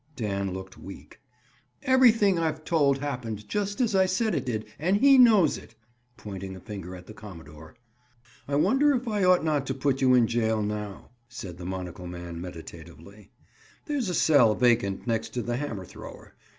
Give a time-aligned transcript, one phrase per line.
[0.15, 1.19] Dan looked weak.
[1.83, 5.75] "Everything I've told happened just at I said it did, and he knows it."
[6.17, 7.75] Pointing a finger at the commodore.
[8.47, 12.07] "I wonder if I ought not to put you in jail now?" said the monocle
[12.07, 13.29] man meditatively.
[13.85, 16.33] "There's a cell vacant next to the hammer thrower.